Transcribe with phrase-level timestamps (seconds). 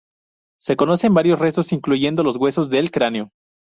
[0.59, 3.29] Se conocen varios restos incluyendo los huesos del cráneo.